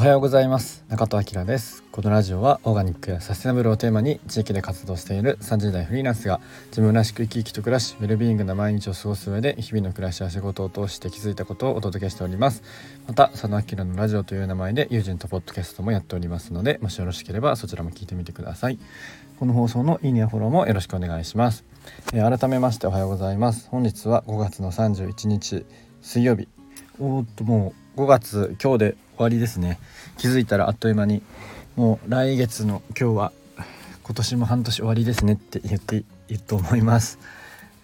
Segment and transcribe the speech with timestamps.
[0.00, 0.82] おはようございます。
[0.88, 1.82] 中戸明です。
[1.92, 12.62] このラジオはオーガニックやサステナブルをテーマに地域で活動している30代フリーランスが自分らしく生き生きと暮らしウェルビーイングな毎日を過ごす上で日々の暮らしや仕事を通して気づいたことをお届けしております。
[13.08, 18.78] また佐野明のラジオという名前で友人とポッドキャストもやっておりますのでもしよろしければそちらも聞いてみてください。
[19.38, 21.66] この放送のいいねやフォローもよろしくお願いします、
[22.14, 23.68] えー、改めましておはようございます。
[23.68, 25.66] 本日は5月の31日
[26.00, 26.48] 水曜日。
[26.98, 29.78] おっともう5月今日で終わりですね。
[30.16, 31.20] 気づいたらあっという間に
[31.76, 33.32] もう来月の今日は
[34.02, 37.18] 今年も半年終わりですねって言っていいと思います。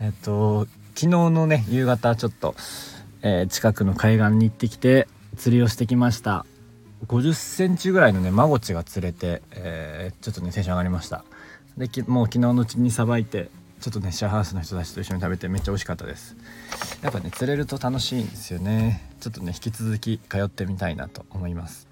[0.01, 2.55] えっと昨日のね夕方ちょっと、
[3.21, 6.47] えー、近くの海岸に行ってきて釣りをしてきました。
[7.07, 11.23] 50センチぐらいのねマゴチが釣れて、えー、ちょっとねテンション上がりました。
[11.77, 16.37] でもう昨日のうちにさばいてちょっとねシェアハウスの人たちと一緒に食べてめっちゃ美味しかったです。
[17.03, 19.09] やっぱね釣れると楽しいんですよね。
[19.21, 21.87] ちょっとね引き続き通ってみたいなと思います。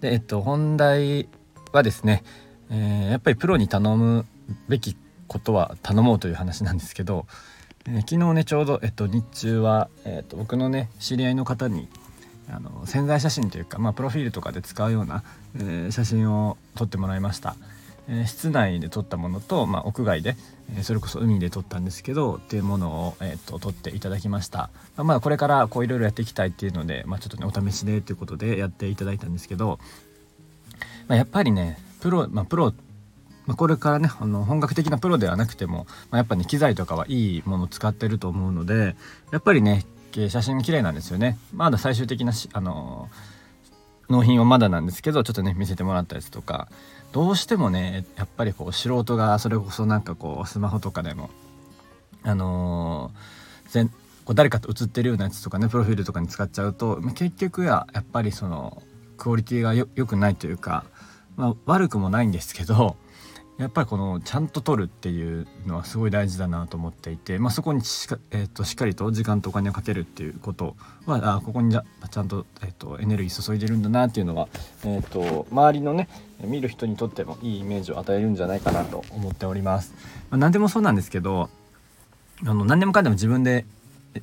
[0.00, 1.28] でえっと本題
[1.72, 2.22] はですね、
[2.70, 4.26] えー、やっぱりプロに頼む
[4.68, 7.26] べきことは頼もうという話なんですけど、
[7.86, 11.88] えー、昨日ねちょうど、えっと、日中は、えっと、僕のね知り合いの方に
[12.50, 15.22] あの潜在写真というか、まあ、プロフィールとかで使うような、
[15.56, 17.56] えー、写真を撮ってもらいました。
[18.08, 20.36] え、室内で撮ったものと、まあ、屋外で、
[20.76, 29.78] え、それこそ海で撮ったんですけどっていうものを、えーと、撮っていただきました、まあ、まあこれからこういろいろやっていきたいっていうので、まあ、ちょっとねお試しでということでやっていただいたんですけど、
[31.06, 32.72] まあ、やっぱりねプロ、まあ、プロ
[33.46, 38.94] まあ、これからねあの本格的なプロではなくても、ま、やっぱね機材とかはいいものを使ってると思うので
[39.32, 41.38] やっぱりね写真綺麗なんですよね。
[41.54, 43.08] まだ最終的なあの
[44.08, 46.68] 納品はまだなんですけどちょっとね見せてもらったやつとか。
[47.12, 51.30] どうしてもねやっぱりこう素人がそれこそなんかこうスマホとかでも
[52.22, 58.82] あのー、全こう誰かと写ってるようなやつとかねプロフィールとかに使っちゃうと結局はやっぱりその
[59.16, 60.84] クオリティがよくないというか、
[61.36, 62.96] まあ、悪くもないんですけど
[63.58, 70.76] やっぱりこのちゃんと取るっていうのはすごい大事だなと思っていて、まあ、そこにしか,、えーと、しっかりと時間とお金をかけるっていうこと
[71.06, 74.48] はあここにじゃちゃんと,、えーと、エネルギー注いでるんだなっていうのは、
[74.84, 76.08] えーと、周りのね
[76.40, 79.92] 見る人にとってもいいイメージを与えるんじゃないかなと思っております。
[80.30, 81.50] まあ、何でもそうなんですけど
[82.46, 83.64] あの何でもかんでも自分で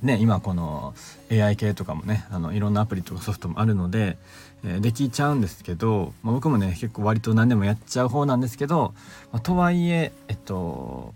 [0.01, 0.93] ね今この
[1.31, 4.17] AI 系とかもねあのいろんなアプリとかソフトもあるので
[4.63, 8.93] えできちゃうんですけど、まあ、僕もね結構割と何でもやっちゃう方なんですけど、
[9.31, 11.13] まあ、とはいええっと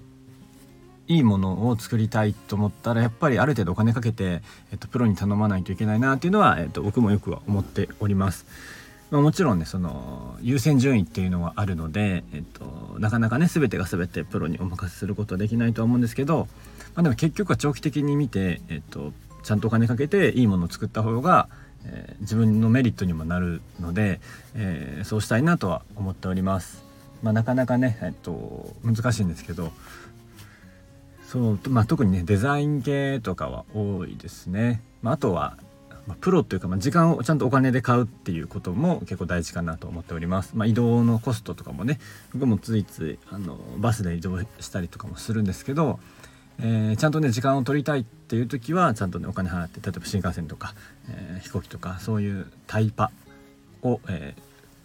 [1.07, 8.45] いいものを作りたいと思ったらやっぱりある程度お金かけて、えっと、プロに頼まないといけないなっていうのは、えっと、僕もよくは思っております。
[9.12, 16.47] まあ、もちろんねその優先順位っていうのはあるので、えっと、なかなかね全てが全てプロにお任せすることはできないとは思うんですけど、
[16.96, 21.50] まあ、でも結局は長期的に見て、えっと、ちゃんとお金かけていいものを作った方が
[21.86, 24.19] えー、自分のメリットにもなるので、
[24.56, 26.84] えー、そうしたいなとは思っております。
[27.24, 29.74] まあ、なかなかね、えっと、難しいんですけど
[31.28, 34.81] そう、まあ、特にねデザイン系とかは多いですね。
[35.02, 35.58] まあ、あとは、
[36.08, 40.54] まあ、プロというか、まあ、時間をちゃんとお金で買うっていうことも結構大事かなと思っております。
[40.56, 42.00] まあ、移動のコストとかもね
[42.34, 46.00] 僕もついついあのバスで移動したりとかもするんですけど
[46.62, 50.74] えー、ちゃんとね時間を取りたいっていう時はちゃんとねお金払って例えば新幹線とか、
[51.10, 53.12] えー、飛行機とかそういうタイパ
[53.81, 54.36] を、え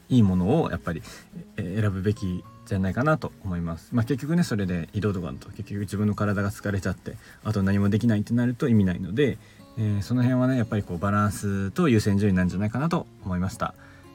[0.08, 1.02] ー、いいものをやっぱり、
[1.56, 3.90] え選ぶべきじゃないかなと思います。
[3.92, 9.38] まあ、結局ねそれで移動とかだと結局自分の体が疲れちゃってあと何もできないってなると意味ないので、
[9.78, 13.74] えその辺はねやっぱりこうバランスと優先順位なんじゃないかなと思いました。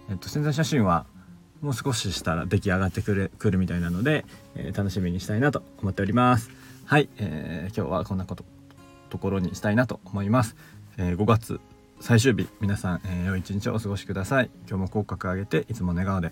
[0.10, 1.06] えっと、潜在写真は
[1.62, 4.26] もう少ししたら出来上がってくるくるみたいなので、
[4.56, 6.50] え楽しみにしたいなと思っております。
[6.86, 8.44] はい、えー、今日はこんなこと
[9.10, 10.56] ところにしたいなと思います、
[10.98, 11.60] えー、5月
[12.00, 16.32] 最終日皆さん、えー、良い一日をお過ごしください今日も口角上げていつも笑顔で